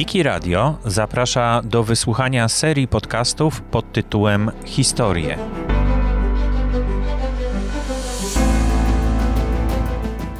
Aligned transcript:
Wiki 0.00 0.22
Radio 0.22 0.78
zaprasza 0.84 1.62
do 1.64 1.84
wysłuchania 1.84 2.48
serii 2.48 2.88
podcastów 2.88 3.60
pod 3.60 3.92
tytułem 3.92 4.50
Historie. 4.64 5.38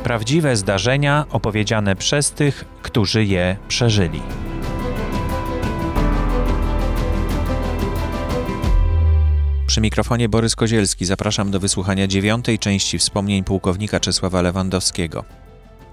Prawdziwe 0.04 0.56
zdarzenia 0.56 1.26
opowiedziane 1.30 1.96
przez 1.96 2.30
tych, 2.30 2.64
którzy 2.82 3.24
je 3.24 3.56
przeżyli. 3.68 4.22
Przy 9.66 9.80
mikrofonie 9.80 10.28
Borys 10.28 10.56
Kozielski 10.56 11.04
zapraszam 11.04 11.50
do 11.50 11.60
wysłuchania 11.60 12.06
dziewiątej 12.06 12.58
części 12.58 12.98
wspomnień 12.98 13.44
pułkownika 13.44 14.00
Czesława 14.00 14.42
Lewandowskiego. 14.42 15.24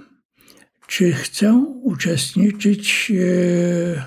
czy 0.86 1.12
chcę 1.12 1.54
uczestniczyć 1.82 3.12
e, 3.14 4.02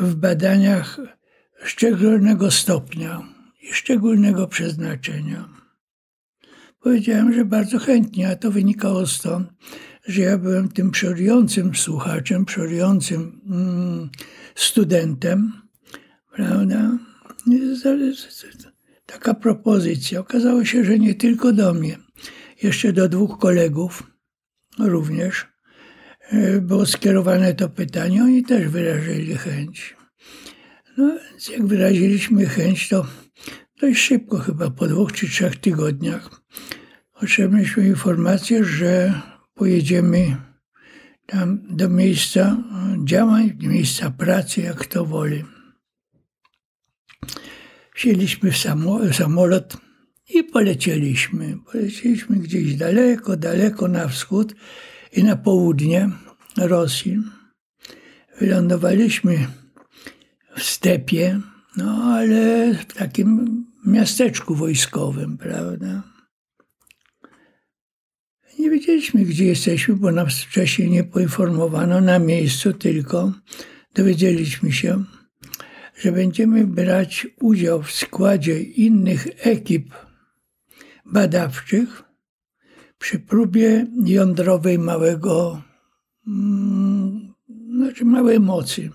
w 0.00 0.14
badaniach 0.14 1.00
szczególnego 1.64 2.50
stopnia 2.50 3.22
i 3.62 3.72
szczególnego 3.72 4.46
przeznaczenia. 4.46 5.48
Powiedziałem, 6.80 7.32
że 7.32 7.44
bardzo 7.44 7.78
chętnie, 7.78 8.30
a 8.30 8.36
to 8.36 8.50
wynikało 8.50 9.06
stąd, 9.06 9.48
że 10.06 10.22
ja 10.22 10.38
byłem 10.38 10.68
tym 10.68 10.90
przodującym 10.90 11.74
słuchaczem, 11.74 12.44
przodującym 12.44 13.40
mm, 13.46 14.10
studentem 14.54 15.52
prawda? 16.34 16.98
Taka 19.06 19.34
propozycja. 19.34 20.20
Okazało 20.20 20.64
się, 20.64 20.84
że 20.84 20.98
nie 20.98 21.14
tylko 21.14 21.52
do 21.52 21.74
mnie, 21.74 21.98
jeszcze 22.62 22.92
do 22.92 23.08
dwóch 23.08 23.38
kolegów 23.38 24.02
również 24.78 25.53
było 26.60 26.86
skierowane 26.86 27.54
to 27.54 27.68
pytanie. 27.68 28.22
Oni 28.22 28.42
też 28.42 28.68
wyrażyli 28.68 29.36
chęć. 29.36 29.96
No 30.96 31.18
więc 31.30 31.48
jak 31.48 31.66
wyraziliśmy 31.66 32.46
chęć, 32.46 32.88
to 32.88 33.06
dość 33.80 34.00
szybko, 34.00 34.38
chyba 34.38 34.70
po 34.70 34.86
dwóch 34.86 35.12
czy 35.12 35.28
trzech 35.28 35.56
tygodniach, 35.56 36.30
otrzymaliśmy 37.14 37.86
informację, 37.86 38.64
że 38.64 39.20
pojedziemy 39.54 40.36
tam 41.26 41.62
do 41.70 41.88
miejsca 41.88 42.56
działań, 43.04 43.56
miejsca 43.60 44.10
pracy, 44.10 44.60
jak 44.60 44.76
kto 44.76 45.04
woli. 45.04 45.44
Wsiedliśmy 47.94 48.50
w 48.50 48.58
samolot 49.16 49.76
i 50.28 50.44
polecieliśmy. 50.44 51.58
Polecieliśmy 51.72 52.36
gdzieś 52.36 52.74
daleko, 52.74 53.36
daleko 53.36 53.88
na 53.88 54.08
wschód 54.08 54.54
i 55.16 55.24
na 55.24 55.36
południe 55.36 56.10
Rosji. 56.56 57.22
Wylądowaliśmy 58.40 59.46
w 60.56 60.62
stepie, 60.62 61.40
no 61.76 62.04
ale 62.04 62.74
w 62.74 62.84
takim 62.84 63.64
miasteczku 63.86 64.54
wojskowym, 64.54 65.38
prawda? 65.38 66.02
Nie 68.58 68.70
wiedzieliśmy, 68.70 69.24
gdzie 69.24 69.44
jesteśmy, 69.44 69.96
bo 69.96 70.12
nas 70.12 70.40
wcześniej 70.40 70.90
nie 70.90 71.04
poinformowano 71.04 72.00
na 72.00 72.18
miejscu, 72.18 72.72
tylko 72.72 73.32
dowiedzieliśmy 73.94 74.72
się, 74.72 75.04
że 76.00 76.12
będziemy 76.12 76.66
brać 76.66 77.26
udział 77.40 77.82
w 77.82 77.92
składzie 77.92 78.60
innych 78.60 79.26
ekip 79.38 79.94
badawczych 81.04 82.03
przy 83.04 83.18
próbie 83.18 83.86
jądrowej 84.04 84.78
małego, 84.78 85.62
mm, 86.26 87.34
znaczy 87.76 88.04
małej 88.04 88.40
mocy, 88.40 88.90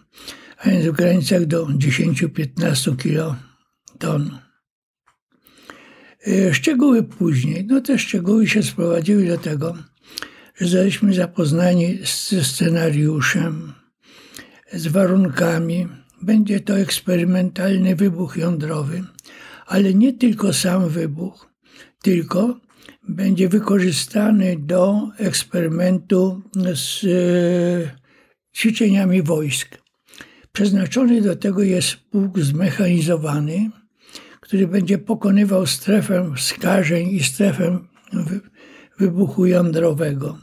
a 0.58 0.70
więc 0.70 0.86
w 0.86 0.92
granicach 0.92 1.46
do 1.46 1.66
10-15 1.66 2.98
kiloton. 2.98 4.40
E, 6.28 6.54
szczegóły 6.54 7.04
później. 7.04 7.66
No 7.66 7.82
te 7.82 8.00
szczegóły 8.00 8.48
się 8.48 8.64
sprowadziły 8.64 9.28
do 9.28 9.38
tego, 9.38 9.78
że 10.56 10.68
zostaliśmy 10.68 11.14
zapoznani 11.14 12.00
ze 12.30 12.44
scenariuszem, 12.44 13.74
z 14.74 14.88
warunkami, 14.88 15.88
będzie 16.22 16.60
to 16.60 16.80
eksperymentalny 16.80 17.96
wybuch 17.96 18.38
jądrowy, 18.38 19.04
ale 19.66 19.94
nie 19.94 20.14
tylko 20.14 20.54
sam 20.54 20.90
wybuch, 20.90 21.50
tylko 22.02 22.69
będzie 23.10 23.50
wykorzystany 23.50 24.58
do 24.60 25.10
eksperymentu 25.18 26.42
z 26.74 27.04
e, 27.04 27.08
ćwiczeniami 28.56 29.22
wojsk. 29.22 29.78
Przeznaczony 30.52 31.22
do 31.22 31.36
tego 31.36 31.64
jest 31.64 31.96
pułk 31.96 32.40
zmechanizowany, 32.40 33.70
który 34.40 34.68
będzie 34.68 34.98
pokonywał 34.98 35.66
strefę 35.66 36.34
skażeń 36.38 37.10
i 37.10 37.24
strefę 37.24 37.80
wybuchu 39.00 39.46
jądrowego. 39.46 40.38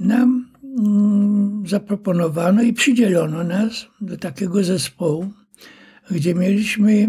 Nam 0.00 0.50
Mm, 0.78 1.66
zaproponowano 1.66 2.62
i 2.62 2.72
przydzielono 2.72 3.44
nas 3.44 3.86
do 4.00 4.16
takiego 4.16 4.64
zespołu, 4.64 5.32
gdzie 6.10 6.34
mieliśmy 6.34 7.08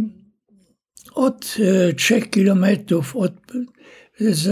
od 1.16 1.58
e, 1.60 1.94
trzech 1.94 2.30
kilometrów 2.30 3.16
od 3.16 3.34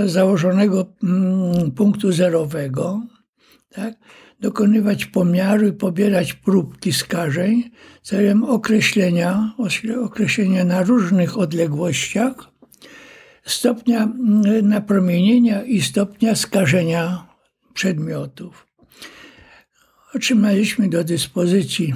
założonego 0.06 0.86
mm, 1.04 1.72
punktu 1.72 2.12
zerowego, 2.12 3.02
tak, 3.70 3.94
dokonywać 4.40 5.06
pomiaru 5.06 5.68
i 5.68 5.74
pobierać 5.74 6.34
próbki 6.34 6.94
skażeń 6.94 7.72
celem 8.02 8.44
określenia, 8.44 9.54
określenia 10.04 10.66
na 10.66 10.84
różnych 10.84 11.38
odległościach 11.38 12.36
stopnia 13.46 14.04
mm, 14.04 14.70
napromienienia 14.70 15.64
i 15.64 15.82
stopnia 15.82 16.36
skażenia 16.36 17.28
przedmiotów. 17.74 18.68
Otrzymaliśmy 20.16 20.90
do 20.90 21.04
dyspozycji 21.04 21.94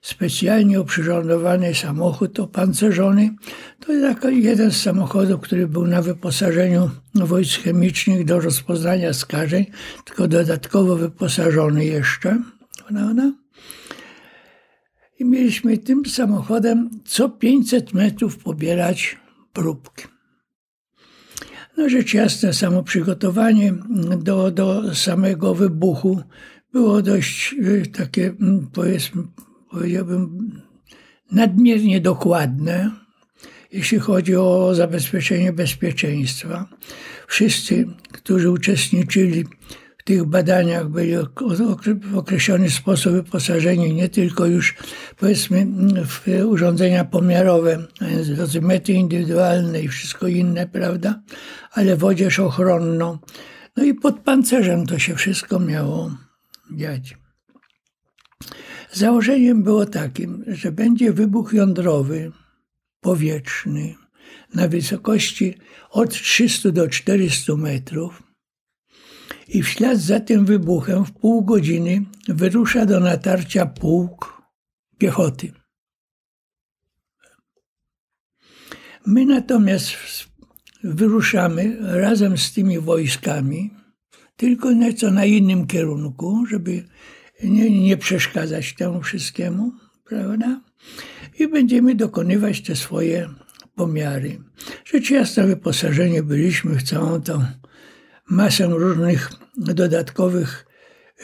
specjalnie 0.00 0.80
oprzyrządowany 0.80 1.74
samochód 1.74 2.40
opancerzony. 2.40 3.34
To 3.80 3.92
jest 3.92 4.24
jeden 4.30 4.70
z 4.70 4.82
samochodów, 4.82 5.40
który 5.40 5.68
był 5.68 5.86
na 5.86 6.02
wyposażeniu 6.02 6.90
wojsk 7.14 7.60
chemicznych 7.60 8.24
do 8.24 8.40
rozpoznania 8.40 9.12
skażeń, 9.12 9.66
tylko 10.04 10.28
dodatkowo 10.28 10.96
wyposażony 10.96 11.84
jeszcze. 11.84 12.38
I 15.18 15.24
mieliśmy 15.24 15.78
tym 15.78 16.06
samochodem 16.06 16.90
co 17.04 17.28
500 17.28 17.94
metrów 17.94 18.38
pobierać 18.38 19.16
próbki. 19.52 20.04
No 21.76 21.88
rzecz 21.88 22.14
jasna, 22.14 22.52
samo 22.52 22.82
przygotowanie 22.82 23.74
do, 24.18 24.50
do 24.50 24.94
samego 24.94 25.54
wybuchu 25.54 26.22
było 26.72 27.02
dość 27.02 27.54
y, 27.58 27.82
takie, 27.92 28.26
mm, 28.40 28.66
powiedzmy, 28.72 29.22
powiedziałbym, 29.70 30.50
nadmiernie 31.32 32.00
dokładne, 32.00 32.90
jeśli 33.72 33.98
chodzi 33.98 34.36
o 34.36 34.74
zabezpieczenie 34.74 35.52
bezpieczeństwa. 35.52 36.68
Wszyscy, 37.26 37.86
którzy 38.12 38.50
uczestniczyli 38.50 39.44
w 39.98 40.04
tych 40.04 40.24
badaniach, 40.24 40.88
byli 40.88 41.12
w 42.02 42.18
określony 42.18 42.70
sposób 42.70 43.12
wyposażeni 43.12 43.94
nie 43.94 44.08
tylko 44.08 44.46
już 44.46 44.74
powiedzmy 45.16 45.66
w 46.06 46.28
urządzenia 46.46 47.04
pomiarowe, 47.04 47.86
dozymetry 48.36 48.94
indywidualne 48.94 49.82
i 49.82 49.88
wszystko 49.88 50.26
inne, 50.26 50.66
prawda, 50.66 51.22
ale 51.72 51.96
w 51.96 52.04
odzież 52.04 52.38
ochronną. 52.38 53.18
No 53.76 53.84
i 53.84 53.94
pod 53.94 54.20
pancerzem 54.20 54.86
to 54.86 54.98
się 54.98 55.14
wszystko 55.14 55.58
miało 55.58 56.10
dziać. 56.72 57.16
Założeniem 58.92 59.62
było 59.62 59.86
takim, 59.86 60.44
że 60.46 60.72
będzie 60.72 61.12
wybuch 61.12 61.52
jądrowy, 61.52 62.32
powietrzny, 63.00 63.94
na 64.54 64.68
wysokości 64.68 65.54
od 65.90 66.10
300 66.10 66.70
do 66.70 66.88
400 66.88 67.56
metrów 67.56 68.22
i 69.48 69.62
w 69.62 69.68
ślad 69.68 69.98
za 69.98 70.20
tym 70.20 70.44
wybuchem 70.44 71.04
w 71.04 71.12
pół 71.12 71.44
godziny 71.44 72.04
wyrusza 72.28 72.86
do 72.86 73.00
natarcia 73.00 73.66
pułk 73.66 74.42
piechoty. 74.98 75.52
My 79.06 79.26
natomiast 79.26 79.96
wyruszamy 80.84 81.76
razem 81.80 82.38
z 82.38 82.52
tymi 82.52 82.78
wojskami, 82.78 83.70
tylko 84.36 84.72
nieco 84.72 85.10
na 85.10 85.24
innym 85.24 85.66
kierunku, 85.66 86.46
żeby 86.46 86.84
nie, 87.42 87.80
nie 87.80 87.96
przeszkadzać 87.96 88.74
temu 88.74 89.02
wszystkiemu, 89.02 89.72
prawda? 90.04 90.60
I 91.38 91.48
będziemy 91.48 91.94
dokonywać 91.94 92.62
te 92.62 92.76
swoje 92.76 93.28
pomiary. 93.74 94.38
Rzecz 94.84 95.10
jasna, 95.10 95.46
wyposażenie 95.46 96.22
byliśmy 96.22 96.76
w 96.76 96.82
całą 96.82 97.22
tą 97.22 97.44
masę 98.30 98.66
różnych 98.66 99.30
dodatkowych 99.56 100.66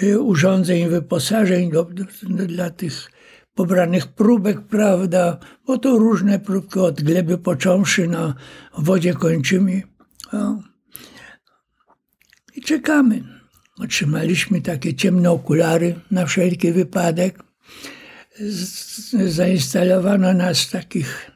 y, 0.02 0.20
urządzeń, 0.20 0.88
wyposażeń 0.88 1.70
do, 1.70 1.84
do, 1.84 2.46
dla 2.46 2.70
tych 2.70 3.10
pobranych 3.54 4.06
próbek, 4.06 4.60
prawda, 4.60 5.38
bo 5.66 5.78
to 5.78 5.98
różne 5.98 6.38
próbki 6.38 6.78
od 6.78 7.02
gleby 7.02 7.38
począwszy 7.38 8.08
na 8.08 8.34
wodzie 8.78 9.14
kończymy. 9.14 9.82
O. 10.32 10.56
I 12.54 12.62
czekamy. 12.62 13.35
Otrzymaliśmy 13.78 14.62
takie 14.62 14.94
ciemne 14.94 15.30
okulary 15.30 16.00
na 16.10 16.26
wszelki 16.26 16.72
wypadek. 16.72 17.42
Zainstalowano 19.28 20.34
nas 20.34 20.62
w 20.64 20.70
takich 20.70 21.30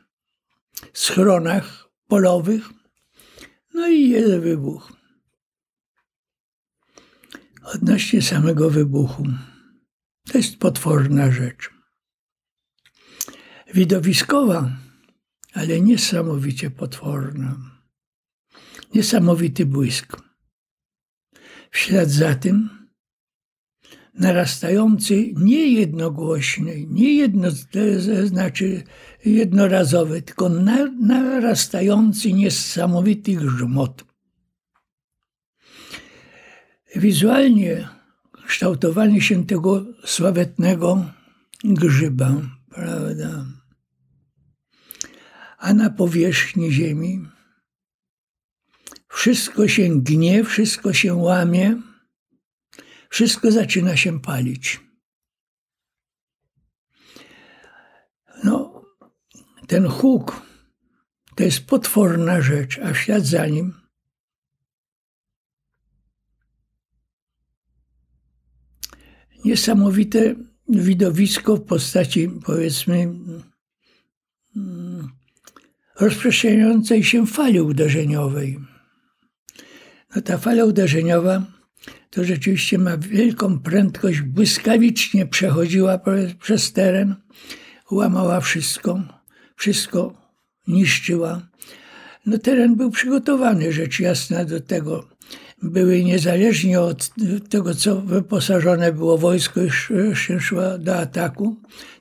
schronach 0.93 1.89
polowych. 2.07 2.71
No 3.75 3.89
i 3.89 4.09
jest 4.09 4.35
wybuch. 4.35 4.93
Odnośnie 7.63 8.23
samego 8.23 8.71
wybuchu. 8.71 9.27
To 10.33 10.39
jest 10.39 10.57
potworna 10.57 11.31
rzecz. 11.31 11.71
Widowiskowa, 13.75 14.71
ale 15.53 15.81
niesamowicie 15.81 16.71
potworna. 16.71 17.57
Niesamowity 18.95 19.67
błysk. 19.67 20.30
W 21.71 21.79
ślad 21.79 22.11
za 22.11 22.35
tym 22.35 22.81
narastający 24.15 25.33
nie 25.37 25.67
jednogłośny, 25.73 26.87
nie 26.89 27.15
jedno, 27.15 27.49
znaczy 28.25 28.83
jednorazowy, 29.25 30.23
tylko 30.23 30.49
narastający 31.01 32.33
niesamowity 32.33 33.33
grzmot. 33.33 34.05
Wizualnie 36.97 37.89
kształtowanie 38.47 39.21
się 39.21 39.47
tego 39.47 39.87
sławetnego 40.05 41.07
grzyba, 41.65 42.37
prawda? 42.71 43.47
A 45.59 45.75
na 45.75 45.91
powierzchni 45.91 46.73
ziemi 46.73 47.27
wszystko 49.21 49.69
się 49.69 50.03
gnie, 50.03 50.45
wszystko 50.45 50.93
się 50.93 51.15
łamie, 51.15 51.83
wszystko 53.11 53.53
zaczyna 53.53 53.97
się 53.97 54.21
palić. 54.21 54.81
No, 58.45 58.83
ten 59.67 59.89
huk 59.89 60.43
to 61.37 61.45
jest 61.45 61.67
potworna 61.67 62.41
rzecz, 62.41 62.79
a 62.79 62.95
ślad 62.95 63.27
za 63.27 63.47
nim 63.47 63.75
niesamowite 69.45 70.35
widowisko 70.69 71.57
w 71.57 71.65
postaci, 71.65 72.31
powiedzmy, 72.45 73.15
mm, 74.57 75.09
rozprzestrzeniającej 76.01 77.05
się 77.05 77.27
fali 77.27 77.61
uderzeniowej. 77.61 78.70
No 80.17 80.23
ta 80.23 80.39
fala 80.39 80.65
uderzeniowa 80.65 81.43
to 82.11 82.25
rzeczywiście 82.25 82.79
ma 82.79 82.97
wielką 82.97 83.59
prędkość, 83.59 84.21
błyskawicznie 84.21 85.27
przechodziła 85.27 86.01
przez 86.41 86.73
teren, 86.73 87.15
łamała 87.91 88.41
wszystko, 88.41 89.03
wszystko 89.57 90.15
niszczyła. 90.69 91.41
No 92.27 92.39
teren 92.39 92.77
był 92.77 92.91
przygotowany, 92.91 93.73
rzecz 93.73 94.01
jasna, 94.01 94.45
do 94.45 94.61
tego. 94.61 95.09
Były 95.63 96.05
niezależnie 96.05 96.81
od 96.81 97.11
tego, 97.49 97.75
co 97.75 98.01
wyposażone 98.01 98.93
było 98.93 99.19
wojsko, 99.19 99.61
się 100.15 100.41
szło 100.41 100.79
do 100.79 100.97
ataku, 100.97 101.57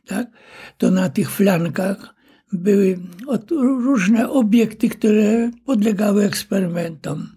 tak? 0.05 0.27
to 0.77 0.91
na 0.91 1.09
tych 1.09 1.31
flankach 1.31 2.15
były 2.53 2.99
różne 3.59 4.29
obiekty, 4.29 4.89
które 4.89 5.51
podlegały 5.65 6.23
eksperymentom 6.25 7.29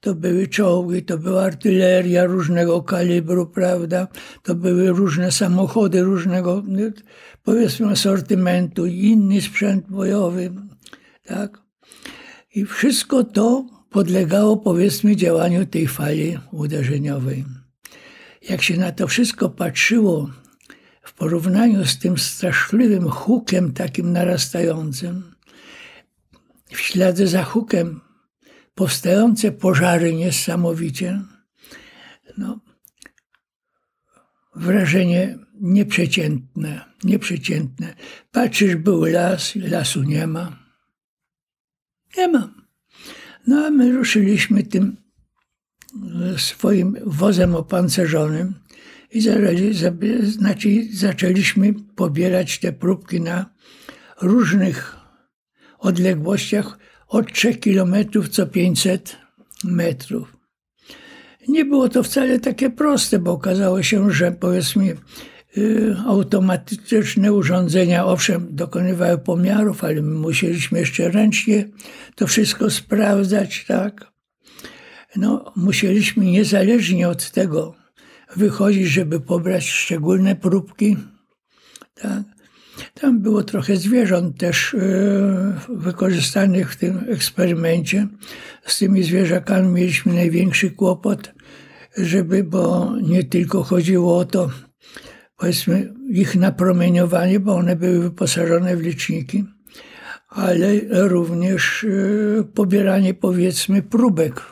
to 0.00 0.14
były 0.14 0.48
czołgi, 0.48 1.02
to 1.02 1.18
była 1.18 1.42
artyleria 1.42 2.24
różnego 2.24 2.82
kalibru, 2.82 3.46
prawda? 3.46 4.08
To 4.42 4.54
były 4.54 4.88
różne 4.88 5.32
samochody 5.32 6.02
różnego, 6.02 6.62
powiedzmy, 7.42 7.88
asortymentu, 7.88 8.86
inny 8.86 9.40
sprzęt 9.40 9.86
bojowy, 9.88 10.52
tak? 11.24 11.62
I 12.54 12.64
wszystko 12.64 13.24
to 13.24 13.66
podlegało, 13.90 14.56
powiedzmy, 14.56 15.16
działaniu 15.16 15.66
tej 15.66 15.86
fali 15.86 16.38
uderzeniowej. 16.52 17.44
Jak 18.48 18.62
się 18.62 18.76
na 18.76 18.92
to 18.92 19.06
wszystko 19.06 19.48
patrzyło 19.48 20.30
w 21.02 21.14
porównaniu 21.14 21.84
z 21.84 21.98
tym 21.98 22.18
straszliwym 22.18 23.10
hukiem 23.10 23.72
takim 23.72 24.12
narastającym, 24.12 25.34
w 26.70 26.80
ślady 26.80 27.26
za 27.26 27.42
hukiem 27.42 28.00
powstające 28.78 29.52
pożary 29.52 30.14
niesamowicie. 30.14 31.22
No, 32.38 32.60
wrażenie 34.54 35.38
nieprzeciętne, 35.60 36.84
nieprzeciętne. 37.04 37.94
Patrzysz, 38.32 38.76
był 38.76 39.04
las, 39.04 39.54
lasu 39.56 40.02
nie 40.02 40.26
ma. 40.26 40.56
Nie 42.16 42.28
ma. 42.28 42.54
No 43.46 43.66
a 43.66 43.70
my 43.70 43.92
ruszyliśmy 43.92 44.62
tym 44.62 44.96
swoim 46.36 46.96
wozem 47.06 47.54
opancerzonym 47.54 48.54
i 49.10 49.20
znaczy 50.22 50.68
zaczęliśmy 50.92 51.74
pobierać 51.96 52.58
te 52.58 52.72
próbki 52.72 53.20
na 53.20 53.54
różnych 54.20 54.96
odległościach 55.78 56.78
od 57.08 57.32
3 57.32 57.54
km 57.54 57.94
co 58.30 58.46
500 58.46 59.16
metrów. 59.64 60.36
Nie 61.48 61.64
było 61.64 61.88
to 61.88 62.02
wcale 62.02 62.40
takie 62.40 62.70
proste, 62.70 63.18
bo 63.18 63.32
okazało 63.32 63.82
się, 63.82 64.10
że 64.10 64.32
powiedzmy 64.32 64.96
automatyczne 66.06 67.32
urządzenia, 67.32 68.06
owszem, 68.06 68.46
dokonywały 68.50 69.18
pomiarów, 69.18 69.84
ale 69.84 70.02
my 70.02 70.14
musieliśmy 70.14 70.78
jeszcze 70.78 71.10
ręcznie 71.10 71.68
to 72.14 72.26
wszystko 72.26 72.70
sprawdzać, 72.70 73.64
tak? 73.68 74.12
No, 75.16 75.52
musieliśmy 75.56 76.24
niezależnie 76.24 77.08
od 77.08 77.30
tego 77.30 77.74
wychodzić, 78.36 78.86
żeby 78.86 79.20
pobrać 79.20 79.70
szczególne 79.70 80.36
próbki, 80.36 80.96
tak? 81.94 82.22
Tam 83.00 83.20
było 83.20 83.42
trochę 83.42 83.76
zwierząt 83.76 84.38
też 84.38 84.74
e, 84.74 84.78
wykorzystanych 85.68 86.72
w 86.72 86.76
tym 86.76 87.04
eksperymencie. 87.08 88.06
Z 88.66 88.78
tymi 88.78 89.02
zwierzakami 89.02 89.68
mieliśmy 89.68 90.14
największy 90.14 90.70
kłopot, 90.70 91.32
żeby, 91.96 92.44
bo 92.44 92.92
nie 93.02 93.24
tylko 93.24 93.62
chodziło 93.62 94.18
o 94.18 94.24
to, 94.24 94.50
powiedzmy, 95.36 95.94
ich 96.08 96.36
napromieniowanie, 96.36 97.40
bo 97.40 97.56
one 97.56 97.76
były 97.76 98.00
wyposażone 98.00 98.76
w 98.76 98.80
liczniki, 98.80 99.44
ale 100.28 100.80
również 100.90 101.84
e, 101.84 102.44
pobieranie, 102.44 103.14
powiedzmy, 103.14 103.82
próbek 103.82 104.42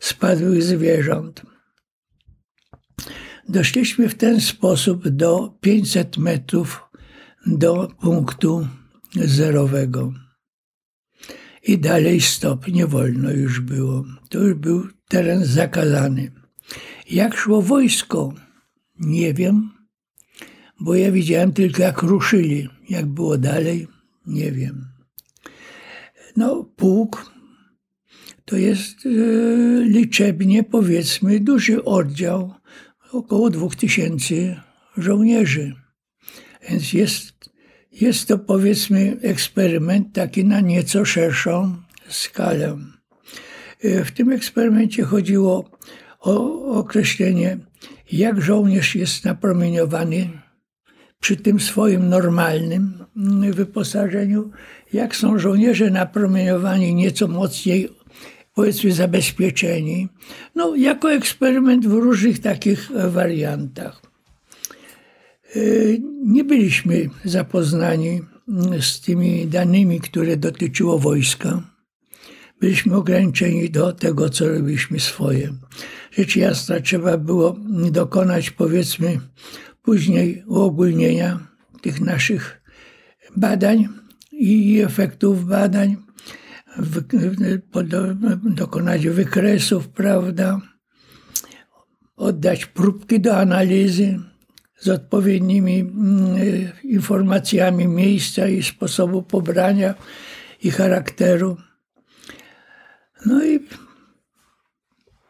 spadłych 0.00 0.62
zwierząt. 0.62 1.42
Doszliśmy 3.48 4.08
w 4.08 4.14
ten 4.14 4.40
sposób 4.40 5.08
do 5.08 5.54
500 5.60 6.18
metrów 6.18 6.84
do 7.46 7.88
punktu 8.00 8.68
zerowego. 9.14 10.12
I 11.62 11.78
dalej 11.78 12.20
stop, 12.20 12.68
nie 12.68 12.86
wolno 12.86 13.32
już 13.32 13.60
było. 13.60 14.04
To 14.28 14.38
już 14.38 14.54
był 14.54 14.88
teren 15.08 15.44
zakazany. 15.44 16.32
Jak 17.10 17.36
szło 17.36 17.62
wojsko? 17.62 18.34
Nie 19.00 19.34
wiem, 19.34 19.70
bo 20.80 20.94
ja 20.94 21.12
widziałem 21.12 21.52
tylko 21.52 21.82
jak 21.82 22.02
ruszyli. 22.02 22.68
Jak 22.88 23.06
było 23.06 23.38
dalej? 23.38 23.88
Nie 24.26 24.52
wiem. 24.52 24.86
No, 26.36 26.64
pułk 26.76 27.34
to 28.44 28.56
jest 28.56 29.06
e, 29.06 29.10
liczebnie, 29.84 30.62
powiedzmy, 30.62 31.40
duży 31.40 31.84
oddział, 31.84 32.54
około 33.12 33.50
dwóch 33.50 33.76
tysięcy 33.76 34.60
żołnierzy. 34.96 35.74
Więc 36.68 36.92
jest, 36.92 37.33
jest 38.00 38.28
to 38.28 38.38
powiedzmy 38.38 39.16
eksperyment 39.22 40.12
taki 40.12 40.44
na 40.44 40.60
nieco 40.60 41.04
szerszą 41.04 41.76
skalę. 42.08 42.78
E, 43.82 44.04
w 44.04 44.12
tym 44.12 44.32
eksperymencie 44.32 45.02
chodziło 45.02 45.70
o 46.20 46.64
określenie, 46.78 47.58
jak 48.12 48.40
żołnierz 48.40 48.94
jest 48.94 49.24
napromieniowany 49.24 50.28
przy 51.20 51.36
tym 51.36 51.60
swoim 51.60 52.08
normalnym 52.08 53.04
mm, 53.16 53.52
wyposażeniu, 53.52 54.50
jak 54.92 55.16
są 55.16 55.38
żołnierze 55.38 55.90
napromieniowani 55.90 56.94
nieco 56.94 57.28
mocniej, 57.28 57.88
powiedzmy 58.54 58.92
zabezpieczeni. 58.92 60.08
No, 60.54 60.74
jako 60.76 61.12
eksperyment 61.12 61.86
w 61.86 61.92
różnych 61.92 62.38
takich 62.38 62.90
wariantach. 63.08 64.13
E, 65.56 65.60
nie 66.24 66.44
byliśmy 66.44 67.10
zapoznani 67.24 68.20
mm, 68.48 68.82
z 68.82 69.00
tymi 69.00 69.46
danymi, 69.46 70.00
które 70.00 70.36
dotyczyło 70.36 70.98
wojska. 70.98 71.62
Byliśmy 72.60 72.96
ograniczeni 72.96 73.70
do 73.70 73.92
tego, 73.92 74.30
co 74.30 74.48
robiliśmy 74.48 75.00
swoje. 75.00 75.52
Rzecz 76.10 76.36
jasna, 76.36 76.80
trzeba 76.80 77.18
było 77.18 77.56
dokonać, 77.90 78.50
powiedzmy, 78.50 79.20
później 79.82 80.44
uogólnienia 80.46 81.46
tych 81.82 82.00
naszych 82.00 82.62
badań 83.36 83.88
i 84.32 84.80
efektów 84.80 85.46
badań, 85.46 85.96
dokonać 88.44 89.08
wykresów, 89.08 89.88
prawda, 89.88 90.60
oddać 92.16 92.66
próbki 92.66 93.20
do 93.20 93.36
analizy, 93.36 94.20
z 94.84 94.88
odpowiednimi 94.88 95.80
mm, 95.80 96.36
informacjami 96.82 97.88
miejsca 97.88 98.48
i 98.48 98.62
sposobu 98.62 99.22
pobrania 99.22 99.94
i 100.62 100.70
charakteru. 100.70 101.56
No 103.26 103.44
i 103.44 103.60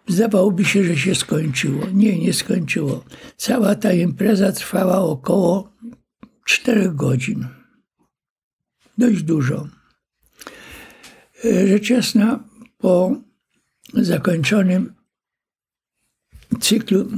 zdawałoby 0.09 0.65
się, 0.65 0.85
że 0.85 0.97
się 0.97 1.15
skończyło. 1.15 1.87
Nie, 1.93 2.19
nie 2.19 2.33
skończyło. 2.33 3.05
Cała 3.37 3.75
ta 3.75 3.93
impreza 3.93 4.53
trwała 4.53 4.99
około 4.99 5.73
4 6.45 6.91
godzin. 6.91 7.47
Dość 8.99 9.23
dużo. 9.23 9.69
Rzecz 11.45 11.91
jasna, 11.91 12.45
po 12.79 13.17
zakończonym 13.95 14.95
cyklu 16.61 17.09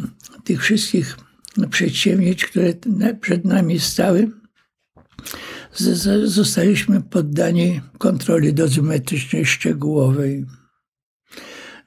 tych 0.44 0.62
wszystkich 0.62 1.25
przedsięwzięć, 1.70 2.44
które 2.44 2.74
przed 3.20 3.44
nami 3.44 3.80
stały, 3.80 4.30
zostaliśmy 6.24 7.02
poddani 7.02 7.80
kontroli 7.98 8.54
dozymetrycznej 8.54 9.46
szczegółowej. 9.46 10.46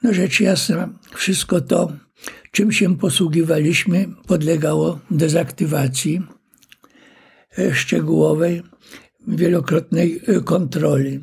No 0.04 0.14
rzecz 0.14 0.40
jasna, 0.40 0.90
wszystko 1.16 1.62
to, 1.62 1.94
czym 2.52 2.72
się 2.72 2.98
posługiwaliśmy, 2.98 4.06
podlegało 4.28 5.00
dezaktywacji 5.12 6.22
e, 7.60 7.76
szczegółowej, 7.76 8.64
wielokrotnej 9.28 10.22
e, 10.28 10.42
kontroli. 10.42 11.20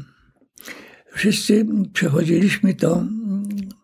Wszyscy 1.12 1.66
przechodziliśmy 1.92 2.74
to, 2.74 3.04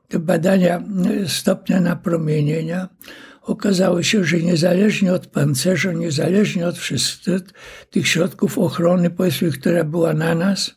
te 0.09 0.19
badania 0.19 0.79
e, 0.79 1.29
stopnia 1.29 1.81
napromienienia, 1.81 2.89
okazało 3.43 4.03
się, 4.03 4.25
że 4.25 4.39
niezależnie 4.39 5.13
od 5.13 5.27
pancerza, 5.27 5.93
niezależnie 5.93 6.67
od 6.67 6.79
wszystkich 6.79 7.43
tych 7.91 8.09
środków 8.09 8.59
ochrony, 8.59 9.11
powiedzmy, 9.11 9.51
która 9.51 9.85
była 9.85 10.15
na 10.15 10.35
nas, 10.35 10.75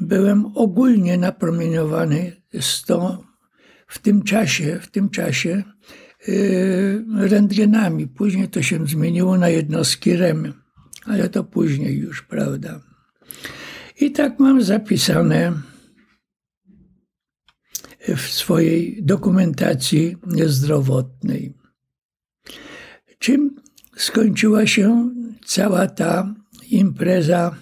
byłem 0.00 0.46
ogólnie 0.54 1.18
napromieniowany 1.18 2.42
z 2.60 2.84
w 3.86 3.98
tym 3.98 4.22
czasie, 4.22 4.78
w 4.82 4.90
tym 4.90 5.10
czasie 5.10 5.62
yy, 6.28 7.04
rentgenami. 7.28 8.06
Później 8.06 8.48
to 8.48 8.62
się 8.62 8.86
zmieniło 8.86 9.38
na 9.38 9.48
jednostki 9.48 10.16
REM, 10.16 10.52
ale 11.04 11.28
to 11.28 11.44
później 11.44 11.98
już, 11.98 12.22
prawda. 12.22 12.80
I 14.00 14.10
tak 14.10 14.38
mam 14.38 14.62
zapisane 14.62 15.52
w 18.16 18.20
swojej 18.20 19.02
dokumentacji 19.02 20.16
zdrowotnej 20.46 21.59
czym 23.20 23.56
skończyła 23.96 24.66
się 24.66 25.10
cała 25.44 25.86
ta 25.86 26.34
impreza 26.70 27.56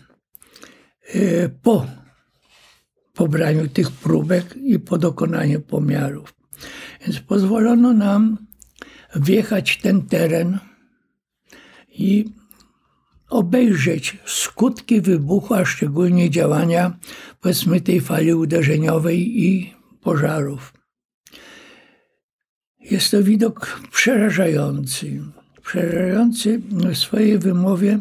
e, 1.15 1.49
po 1.49 1.87
pobraniu 3.15 3.69
tych 3.69 3.91
próbek 3.91 4.57
i 4.57 4.79
po 4.79 4.99
dokonaniu 4.99 5.61
pomiarów. 5.61 6.35
Więc 7.01 7.21
pozwolono 7.21 7.93
nam 7.93 8.39
wjechać 9.17 9.79
ten 9.83 10.03
teren 10.03 10.59
i 11.89 12.25
obejrzeć 13.29 14.17
skutki 14.27 15.01
wybuchu, 15.01 15.55
a 15.55 15.65
szczególnie 15.65 16.31
działania, 16.31 16.99
powiedzmy, 17.41 17.81
tej 17.81 18.01
fali 18.01 18.35
uderzeniowej 18.35 19.45
i 19.45 19.75
pożarów. 20.01 20.73
Jest 22.81 23.11
to 23.11 23.23
widok 23.23 23.81
przerażający 23.93 25.21
przerażający 25.69 26.61
w 26.71 26.97
swojej 26.97 27.39
wymowie, 27.39 28.01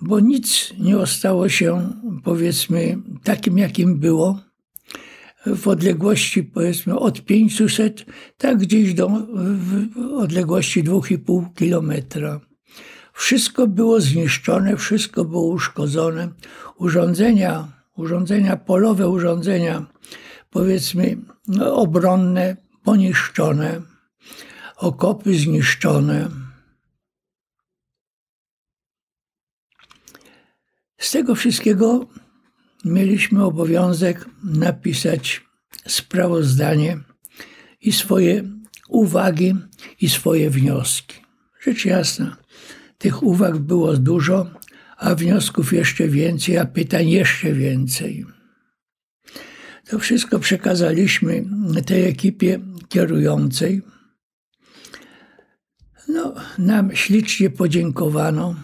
bo 0.00 0.20
nic 0.20 0.74
nie 0.78 0.98
ostało 0.98 1.48
się, 1.48 1.92
powiedzmy, 2.24 2.98
takim, 3.24 3.58
jakim 3.58 3.98
było. 3.98 4.40
W 5.46 5.68
odległości, 5.68 6.42
powiedzmy, 6.42 6.98
od 6.98 7.24
500, 7.24 8.06
tak 8.38 8.58
gdzieś 8.58 8.94
do 8.94 9.10
odległości 10.16 10.84
2,5 10.84 11.54
kilometra. 11.54 12.40
Wszystko 13.12 13.66
było 13.66 14.00
zniszczone, 14.00 14.76
wszystko 14.76 15.24
było 15.24 15.46
uszkodzone. 15.46 16.28
Urządzenia, 16.78 17.68
urządzenia 17.96 18.56
polowe, 18.56 19.08
urządzenia, 19.08 19.86
powiedzmy, 20.50 21.16
obronne, 21.64 22.56
poniszczone, 22.84 23.80
okopy 24.76 25.34
zniszczone 25.34 26.41
Z 31.02 31.10
tego 31.10 31.34
wszystkiego 31.34 32.06
mieliśmy 32.84 33.44
obowiązek 33.44 34.26
napisać 34.44 35.44
sprawozdanie 35.88 36.98
i 37.80 37.92
swoje 37.92 38.42
uwagi 38.88 39.54
i 40.00 40.08
swoje 40.08 40.50
wnioski. 40.50 41.16
Rzecz 41.60 41.84
jasna, 41.84 42.36
tych 42.98 43.22
uwag 43.22 43.58
było 43.58 43.96
dużo, 43.96 44.50
a 44.96 45.14
wniosków 45.14 45.72
jeszcze 45.72 46.08
więcej, 46.08 46.58
a 46.58 46.64
pytań 46.64 47.08
jeszcze 47.08 47.52
więcej. 47.52 48.26
To 49.88 49.98
wszystko 49.98 50.38
przekazaliśmy 50.38 51.44
tej 51.86 52.04
ekipie 52.04 52.60
kierującej. 52.88 53.82
No, 56.08 56.34
nam 56.58 56.96
ślicznie 56.96 57.50
podziękowano. 57.50 58.54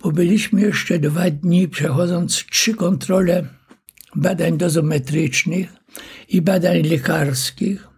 Pobyliśmy 0.00 0.60
jeszcze 0.60 0.98
dwa 0.98 1.30
dni, 1.30 1.68
przechodząc 1.68 2.44
trzy 2.50 2.74
kontrole 2.74 3.46
badań 4.14 4.58
dozometrycznych 4.58 5.72
i 6.28 6.42
badań 6.42 6.82
lekarskich. 6.82 7.88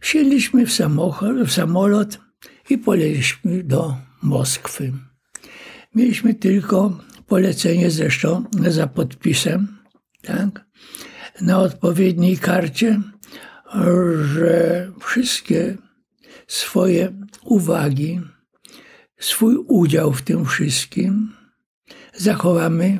Wsiedliśmy 0.00 0.66
w, 0.66 0.72
samochód, 0.72 1.42
w 1.46 1.52
samolot 1.52 2.20
i 2.70 2.78
polecieliśmy 2.78 3.64
do 3.64 3.96
Moskwy. 4.22 4.92
Mieliśmy 5.94 6.34
tylko 6.34 6.98
polecenie 7.26 7.90
zresztą 7.90 8.44
za 8.68 8.86
podpisem, 8.86 9.78
tak, 10.22 10.64
na 11.40 11.58
odpowiedniej 11.58 12.38
karcie, 12.38 13.00
że 14.34 14.92
wszystkie 15.00 15.76
swoje 16.46 17.12
uwagi, 17.44 18.20
swój 19.24 19.56
udział 19.56 20.12
w 20.12 20.22
tym 20.22 20.44
wszystkim 20.44 21.32
zachowamy 22.14 22.98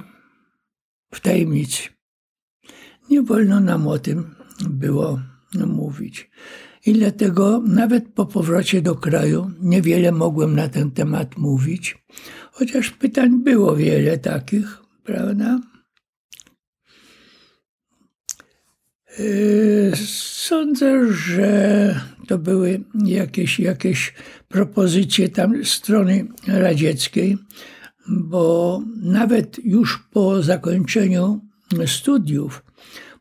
w 1.15 1.21
tajemnicy. 1.21 1.83
Nie 3.11 3.23
wolno 3.23 3.61
nam 3.61 3.89
o 3.89 3.99
tym 3.99 4.35
było 4.71 5.21
mówić. 5.67 6.31
I 6.87 6.93
dlatego 6.93 7.63
nawet 7.67 8.09
po 8.09 8.27
powrocie 8.27 8.83
do 8.83 8.95
kraju 8.95 9.51
niewiele 9.61 10.13
mogłem 10.13 10.57
na 10.57 10.69
ten 10.69 10.91
temat 10.91 11.37
mówić, 11.37 12.05
chociaż 12.53 12.91
pytań 12.91 13.43
było 13.43 13.77
wiele 13.77 14.19
takich, 14.19 14.83
prawda? 15.05 15.61
Yy, 19.02 19.02
sądzę, 20.37 21.13
że 21.13 22.01
to 22.29 22.39
były 22.39 22.81
jakieś, 23.05 23.61
jakieś 23.61 24.15
propozycje 24.49 25.29
tam 25.29 25.65
strony 25.65 26.27
radzieckiej, 26.47 27.39
bo 28.09 28.83
nawet 29.03 29.65
już 29.65 30.05
po 30.13 30.43
zakończeniu 30.43 31.41
studiów 31.87 32.63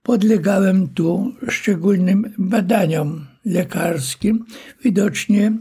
podlegałem 0.03 0.87
tu 0.87 1.33
szczególnym 1.49 2.33
badaniom 2.37 3.27
lekarskim, 3.45 4.45
widocznie 4.83 5.57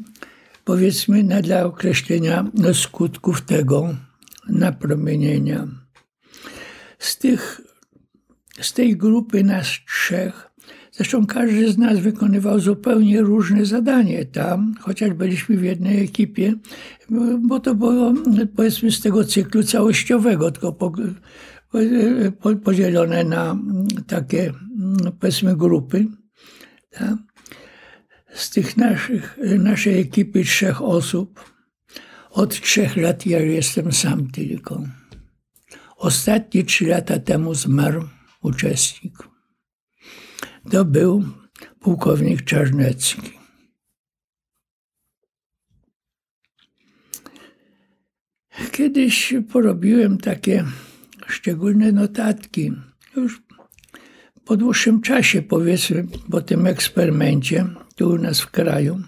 powiedzmy 0.64 1.22
na, 1.22 1.42
dla 1.42 1.64
określenia 1.64 2.44
skutków 2.72 3.40
tego 3.40 3.94
napromienienia. 4.48 5.68
Z, 6.98 7.18
tych, 7.18 7.60
z 8.60 8.72
tej 8.72 8.96
grupy 8.96 9.44
nas 9.44 9.66
trzech, 9.86 10.50
zresztą 10.92 11.26
każdy 11.26 11.72
z 11.72 11.78
nas 11.78 11.98
wykonywał 11.98 12.60
zupełnie 12.60 13.20
różne 13.20 13.64
zadanie 13.64 14.24
tam, 14.24 14.74
chociaż 14.80 15.10
byliśmy 15.10 15.56
w 15.56 15.64
jednej 15.64 16.04
ekipie, 16.04 16.54
bo 17.40 17.60
to 17.60 17.74
było 17.74 18.14
powiedzmy 18.56 18.92
z 18.92 19.00
tego 19.00 19.24
cyklu 19.24 19.62
całościowego, 19.62 20.50
tylko 20.50 20.72
po, 20.72 20.92
po, 22.40 22.56
podzielone 22.56 23.24
na 23.24 23.58
takie 24.06 24.52
powiedzmy 25.20 25.56
grupy. 25.56 26.06
Tak? 26.90 27.16
z 28.34 28.50
tych 28.50 28.76
naszych, 28.76 29.38
naszej 29.58 30.00
ekipy 30.00 30.44
trzech 30.44 30.82
osób, 30.82 31.44
od 32.30 32.60
trzech 32.60 32.96
lat 32.96 33.26
ja 33.26 33.38
jestem 33.38 33.92
sam 33.92 34.30
tylko. 34.30 34.82
Ostatnie 35.96 36.64
trzy 36.64 36.86
lata 36.86 37.18
temu 37.18 37.54
zmarł 37.54 38.04
uczestnik. 38.42 39.18
To 40.70 40.84
był 40.84 41.24
pułkownik 41.80 42.44
Czarnecki. 42.44 43.40
Kiedyś 48.72 49.34
porobiłem 49.52 50.18
takie 50.18 50.64
szczególne 51.26 51.92
notatki, 51.92 52.72
już 53.16 53.42
po 54.44 54.56
dłuższym 54.56 55.00
czasie, 55.00 55.42
powiedzmy, 55.42 56.04
po 56.30 56.40
tym 56.40 56.66
eksperymencie, 56.66 57.66
tu 57.96 58.08
u 58.08 58.18
nas 58.18 58.40
w 58.40 58.50
kraju. 58.50 59.00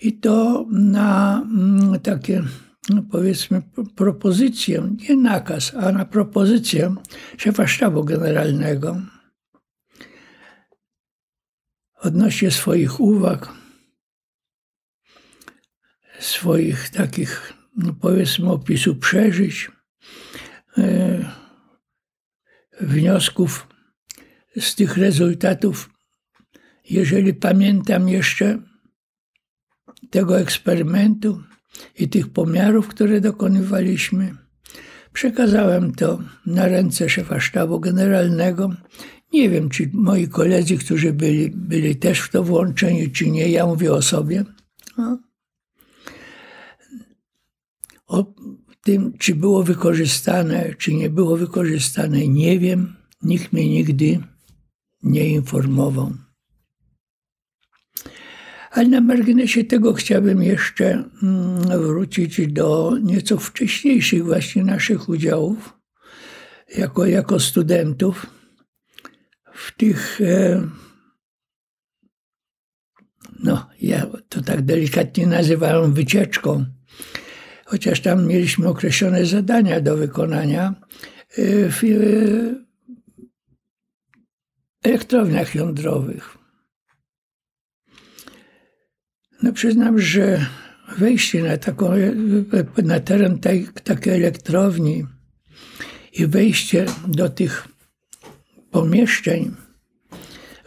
I 0.00 0.12
to 0.12 0.66
na 0.70 1.42
mm, 1.42 2.00
takie, 2.00 2.42
no 2.88 3.02
powiedzmy, 3.02 3.62
propozycję, 3.96 4.96
nie 5.08 5.16
nakaz, 5.16 5.74
a 5.74 5.92
na 5.92 6.04
propozycję 6.04 6.94
szefa 7.38 7.66
sztabu 7.66 8.04
generalnego. 8.04 9.00
Odnośnie 12.00 12.50
swoich 12.50 13.00
uwag, 13.00 13.52
swoich 16.20 16.90
takich, 16.90 17.52
no 17.76 17.94
powiedzmy, 18.00 18.50
opisu 18.50 18.96
przeżyć, 18.96 19.70
yy, 20.76 21.24
wniosków 22.80 23.68
z 24.56 24.74
tych 24.74 24.96
rezultatów. 24.96 25.90
Jeżeli 26.90 27.34
pamiętam 27.34 28.08
jeszcze 28.08 28.58
tego 30.10 30.40
eksperymentu 30.40 31.42
i 31.98 32.08
tych 32.08 32.28
pomiarów, 32.28 32.88
które 32.88 33.20
dokonywaliśmy, 33.20 34.34
przekazałem 35.12 35.94
to 35.94 36.18
na 36.46 36.68
ręce 36.68 37.08
szefa 37.08 37.40
sztabu 37.40 37.80
generalnego. 37.80 38.70
Nie 39.32 39.50
wiem, 39.50 39.68
czy 39.68 39.90
moi 39.92 40.28
koledzy, 40.28 40.78
którzy 40.78 41.12
byli, 41.12 41.50
byli 41.50 41.96
też 41.96 42.20
w 42.20 42.30
to 42.30 42.44
włączeni, 42.44 43.10
czy 43.10 43.30
nie. 43.30 43.48
Ja 43.48 43.66
mówię 43.66 43.92
o 43.92 44.02
sobie. 44.02 44.44
No. 44.98 45.18
O 48.06 48.34
tym, 48.82 49.18
czy 49.18 49.34
było 49.34 49.62
wykorzystane, 49.62 50.74
czy 50.78 50.94
nie 50.94 51.10
było 51.10 51.36
wykorzystane, 51.36 52.28
nie 52.28 52.58
wiem. 52.58 52.96
Nikt 53.22 53.52
mnie 53.52 53.68
nigdy 53.68 54.20
nie 55.02 55.28
informował. 55.28 56.12
Ale 58.74 58.88
na 58.88 59.00
marginesie 59.00 59.64
tego 59.64 59.92
chciałbym 59.92 60.42
jeszcze 60.42 61.04
mm, 61.22 61.82
wrócić 61.82 62.52
do 62.52 62.98
nieco 63.02 63.38
wcześniejszych 63.38 64.24
właśnie 64.24 64.64
naszych 64.64 65.08
udziałów 65.08 65.78
jako, 66.76 67.06
jako 67.06 67.40
studentów 67.40 68.26
w 69.54 69.76
tych, 69.76 70.20
e, 70.20 70.68
no 73.42 73.68
ja 73.80 74.06
to 74.28 74.42
tak 74.42 74.62
delikatnie 74.62 75.26
nazywałem 75.26 75.92
wycieczką, 75.92 76.64
chociaż 77.64 78.00
tam 78.00 78.26
mieliśmy 78.26 78.68
określone 78.68 79.26
zadania 79.26 79.80
do 79.80 79.96
wykonania 79.96 80.74
e, 81.36 81.70
w 81.70 81.84
e, 81.84 81.88
elektrowniach 84.82 85.54
jądrowych. 85.54 86.43
No 89.44 89.52
przyznam, 89.52 90.00
że 90.00 90.46
wejście 90.98 91.42
na, 91.42 91.56
taką, 91.56 91.90
na 92.84 93.00
teren 93.00 93.38
tej, 93.38 93.68
takiej 93.84 94.14
elektrowni 94.14 95.06
i 96.12 96.26
wejście 96.26 96.86
do 97.08 97.28
tych 97.28 97.68
pomieszczeń, 98.70 99.56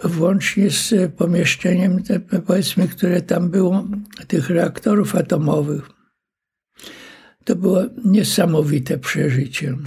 włącznie 0.04 0.70
z 0.70 1.14
pomieszczeniem, 1.16 2.04
powiedzmy, 2.46 2.88
które 2.88 3.22
tam 3.22 3.50
było, 3.50 3.88
tych 4.28 4.50
reaktorów 4.50 5.16
atomowych, 5.16 5.90
to 7.44 7.56
było 7.56 7.84
niesamowite 8.06 8.98
przeżycie. 8.98 9.78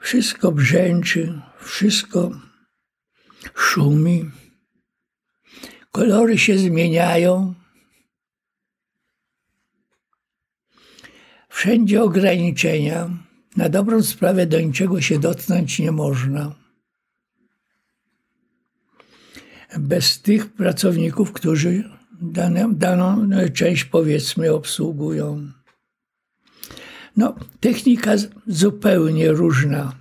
Wszystko 0.00 0.52
brzęczy, 0.52 1.40
wszystko 1.60 2.30
szumi 3.54 4.30
Kolory 5.98 6.38
się 6.38 6.58
zmieniają. 6.58 7.54
Wszędzie 11.48 12.02
ograniczenia. 12.02 13.10
Na 13.56 13.68
dobrą 13.68 14.02
sprawę 14.02 14.46
do 14.46 14.60
niczego 14.60 15.00
się 15.00 15.18
dotknąć 15.18 15.78
nie 15.78 15.92
można. 15.92 16.54
Bez 19.78 20.22
tych 20.22 20.52
pracowników, 20.52 21.32
którzy 21.32 21.90
dane, 22.20 22.74
daną 22.74 23.28
część, 23.54 23.84
powiedzmy, 23.84 24.52
obsługują. 24.54 25.52
No, 27.16 27.34
technika 27.60 28.12
zupełnie 28.46 29.32
różna, 29.32 29.92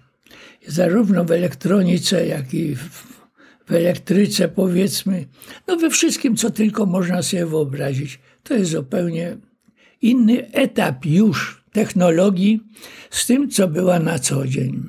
zarówno 0.68 1.26
w 1.26 1.32
elektronice, 1.32 2.28
jak 2.28 2.54
i 2.54 2.76
w 2.76 3.17
w 3.68 3.72
elektryce, 3.72 4.48
powiedzmy, 4.48 5.26
no 5.68 5.78
we 5.78 5.90
wszystkim, 5.90 6.36
co 6.36 6.50
tylko 6.50 6.86
można 6.86 7.24
sobie 7.24 7.46
wyobrazić. 7.46 8.20
To 8.44 8.54
jest 8.54 8.72
zupełnie 8.72 9.38
inny 10.02 10.52
etap 10.52 11.06
już 11.06 11.64
technologii 11.72 12.64
z 13.10 13.26
tym, 13.26 13.50
co 13.50 13.68
była 13.68 14.00
na 14.00 14.20
co 14.20 14.48
dzień. 14.48 14.84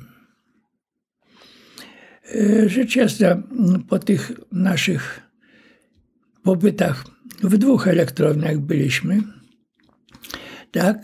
E, 2.35 2.69
rzecz 2.69 2.95
jasna, 2.95 3.43
po 3.87 3.99
tych 3.99 4.31
naszych 4.51 5.21
pobytach 6.43 7.05
w 7.43 7.57
dwóch 7.57 7.87
elektrowniach 7.87 8.57
byliśmy, 8.59 9.21
tak, 10.71 10.97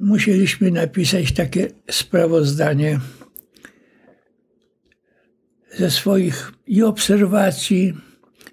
musieliśmy 0.00 0.70
napisać 0.70 1.32
takie 1.32 1.68
sprawozdanie 1.90 3.00
ze 5.78 5.90
swoich 5.90 6.52
i 6.66 6.82
obserwacji, 6.82 7.94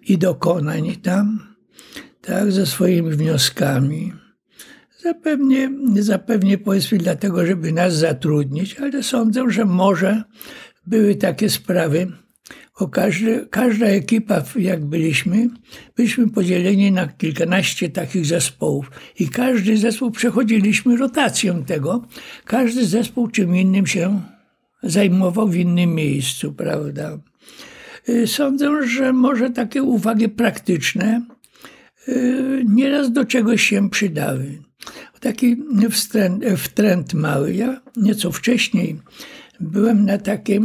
i 0.07 0.17
dokonań 0.17 0.95
tam, 0.95 1.55
tak, 2.21 2.51
ze 2.51 2.65
swoimi 2.65 3.11
wnioskami. 3.11 4.13
Zapewnie, 5.03 5.71
zapewnie 5.99 6.57
powiedzmy 6.57 6.97
dlatego, 6.97 7.45
żeby 7.45 7.71
nas 7.71 7.93
zatrudnić, 7.93 8.75
ale 8.79 9.03
sądzę, 9.03 9.43
że 9.49 9.65
może 9.65 10.23
były 10.87 11.15
takie 11.15 11.49
sprawy, 11.49 12.11
bo 12.79 12.87
każdy, 12.87 13.47
każda 13.49 13.85
ekipa, 13.85 14.43
jak 14.55 14.85
byliśmy, 14.85 15.49
byliśmy 15.95 16.29
podzieleni 16.29 16.91
na 16.91 17.07
kilkanaście 17.07 17.89
takich 17.89 18.25
zespołów 18.25 18.91
i 19.19 19.29
każdy 19.29 19.77
zespół 19.77 20.11
przechodziliśmy 20.11 20.97
rotacją 20.97 21.63
tego. 21.63 22.07
Każdy 22.45 22.85
zespół 22.85 23.27
czym 23.27 23.55
innym 23.55 23.87
się 23.87 24.21
zajmował 24.83 25.47
w 25.47 25.55
innym 25.55 25.95
miejscu, 25.95 26.53
prawda? 26.53 27.19
Y, 28.09 28.27
sądzę, 28.27 28.87
że 28.87 29.13
może 29.13 29.49
takie 29.49 29.83
uwagi 29.83 30.29
praktyczne 30.29 31.25
y, 32.07 32.63
nieraz 32.67 33.11
do 33.11 33.25
czegoś 33.25 33.63
się 33.63 33.89
przydały. 33.89 34.57
Taki 35.19 35.57
wstręt, 35.91 36.45
wtręt 36.57 37.13
mały. 37.13 37.53
Ja 37.53 37.81
nieco 37.97 38.31
wcześniej 38.31 38.99
byłem 39.59 40.05
na 40.05 40.17
takim 40.17 40.63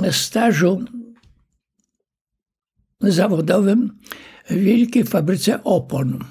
mm, 0.00 0.12
stażu 0.12 0.84
zawodowym 3.00 3.98
w 4.50 4.54
wielkiej 4.54 5.04
fabryce 5.04 5.64
opon. 5.64 6.24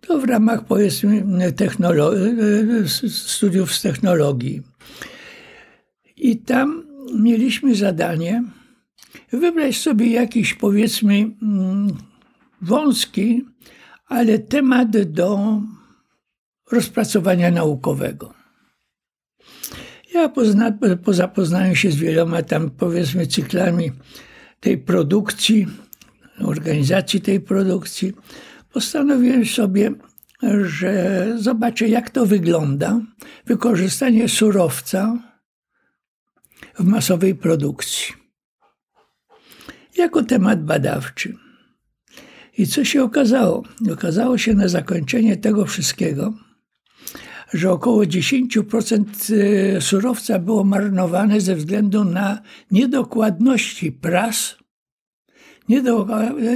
To 0.00 0.20
w 0.20 0.24
ramach 0.24 0.64
powiedzmy 0.64 1.24
studiów 3.08 3.74
z 3.74 3.82
technologii. 3.82 4.62
I 6.16 6.36
tam 6.36 6.84
mieliśmy 7.14 7.74
zadanie 7.74 8.44
wybrać 9.32 9.76
sobie 9.76 10.10
jakiś 10.10 10.54
powiedzmy 10.54 11.14
mm, 11.14 11.88
wąski, 12.62 13.44
ale 14.06 14.38
temat 14.38 15.02
do 15.02 15.60
rozpracowania 16.70 17.50
naukowego. 17.50 18.34
Ja 20.14 20.28
pozna, 20.28 20.72
po 21.04 21.74
się 21.74 21.90
z 21.90 21.96
wieloma 21.96 22.42
tam 22.42 22.70
powiedzmy 22.70 23.26
cyklami 23.26 23.92
tej 24.60 24.78
produkcji, 24.78 25.66
organizacji 26.40 27.20
tej 27.20 27.40
produkcji, 27.40 28.12
postanowiłem 28.72 29.46
sobie, 29.46 29.92
że 30.62 31.26
zobaczę 31.38 31.88
jak 31.88 32.10
to 32.10 32.26
wygląda 32.26 33.00
wykorzystanie 33.46 34.28
surowca 34.28 35.18
w 36.78 36.84
masowej 36.84 37.34
produkcji. 37.34 38.14
Jako 39.96 40.22
temat 40.22 40.64
badawczy. 40.64 41.34
I 42.58 42.66
co 42.66 42.84
się 42.84 43.02
okazało? 43.02 43.62
Okazało 43.92 44.38
się 44.38 44.54
na 44.54 44.68
zakończenie 44.68 45.36
tego 45.36 45.66
wszystkiego, 45.66 46.34
że 47.52 47.70
około 47.70 48.02
10% 48.02 49.04
y, 49.30 49.80
surowca 49.80 50.38
było 50.38 50.64
marnowane 50.64 51.40
ze 51.40 51.56
względu 51.56 52.04
na 52.04 52.42
niedokładności 52.70 53.92
pras, 53.92 54.56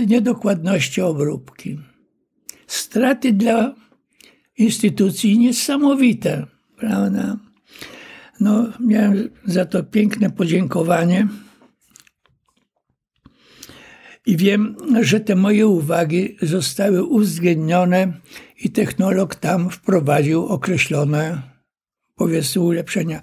niedokładności 0.06 1.00
obróbki. 1.00 1.78
Straty 2.72 3.32
dla 3.32 3.74
instytucji 4.58 5.38
niesamowite, 5.38 6.46
prawda? 6.76 7.36
No, 8.40 8.72
miałem 8.80 9.28
za 9.44 9.64
to 9.64 9.82
piękne 9.82 10.30
podziękowanie. 10.30 11.28
I 14.26 14.36
wiem, 14.36 14.76
że 15.00 15.20
te 15.20 15.36
moje 15.36 15.66
uwagi 15.66 16.36
zostały 16.42 17.04
uwzględnione 17.04 18.12
i 18.64 18.70
technolog 18.70 19.34
tam 19.34 19.70
wprowadził 19.70 20.46
określone, 20.46 21.42
powiedzmy, 22.14 22.62
ulepszenia. 22.62 23.22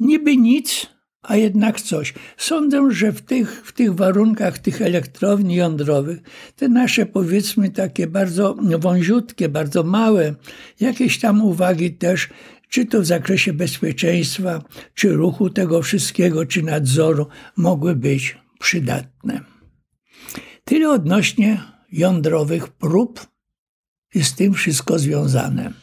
Niby 0.00 0.36
nic, 0.36 0.86
a 1.22 1.36
jednak 1.36 1.80
coś. 1.80 2.14
Sądzę, 2.36 2.90
że 2.90 3.12
w 3.12 3.20
tych, 3.22 3.62
w 3.64 3.72
tych 3.72 3.94
warunkach 3.94 4.58
tych 4.58 4.82
elektrowni 4.82 5.54
jądrowych, 5.54 6.18
te 6.56 6.68
nasze 6.68 7.06
powiedzmy 7.06 7.70
takie 7.70 8.06
bardzo 8.06 8.56
wąziutkie, 8.78 9.48
bardzo 9.48 9.82
małe, 9.82 10.34
jakieś 10.80 11.20
tam 11.20 11.42
uwagi 11.42 11.94
też, 11.94 12.28
czy 12.68 12.86
to 12.86 13.00
w 13.00 13.06
zakresie 13.06 13.52
bezpieczeństwa, 13.52 14.62
czy 14.94 15.12
ruchu 15.12 15.50
tego 15.50 15.82
wszystkiego, 15.82 16.46
czy 16.46 16.62
nadzoru, 16.62 17.26
mogły 17.56 17.96
być 17.96 18.38
przydatne. 18.58 19.40
Tyle 20.64 20.90
odnośnie 20.90 21.62
jądrowych 21.92 22.68
prób 22.68 23.26
i 24.14 24.24
z 24.24 24.34
tym 24.34 24.54
wszystko 24.54 24.98
związane. 24.98 25.81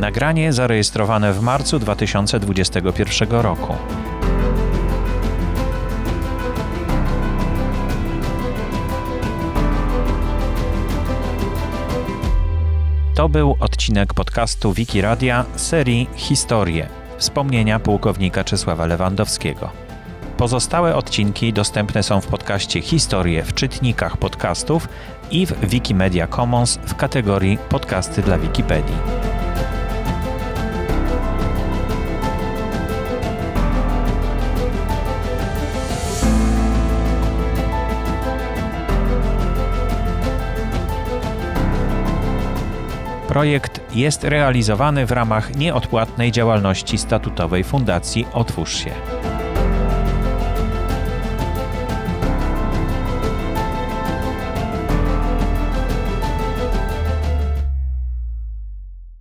Nagranie 0.00 0.52
zarejestrowane 0.52 1.32
w 1.32 1.42
marcu 1.42 1.78
2021 1.78 3.30
roku. 3.30 3.74
To 13.14 13.28
był 13.28 13.56
odcinek 13.60 14.14
podcastu 14.14 14.72
Wiki 14.72 15.00
Radia 15.00 15.44
serii 15.56 16.08
Historie 16.14 16.88
wspomnienia 17.16 17.80
pułkownika 17.80 18.44
Czesława 18.44 18.86
Lewandowskiego. 18.86 19.70
Pozostałe 20.36 20.96
odcinki 20.96 21.52
dostępne 21.52 22.02
są 22.02 22.20
w 22.20 22.26
podcaście 22.26 22.82
Historie 22.82 23.42
w 23.42 23.54
czytnikach 23.54 24.16
podcastów 24.16 24.88
i 25.30 25.46
w 25.46 25.68
Wikimedia 25.68 26.26
Commons 26.26 26.78
w 26.86 26.94
kategorii 26.94 27.58
Podcasty 27.68 28.22
dla 28.22 28.38
Wikipedii. 28.38 29.27
Projekt 43.28 43.80
jest 43.94 44.24
realizowany 44.24 45.06
w 45.06 45.10
ramach 45.10 45.56
nieodpłatnej 45.56 46.32
działalności 46.32 46.98
statutowej 46.98 47.64
Fundacji 47.64 48.26
Otwórz 48.32 48.84
się. 48.84 48.90